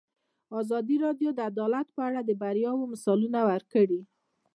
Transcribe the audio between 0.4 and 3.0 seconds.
ازادي راډیو د عدالت په اړه د بریاوو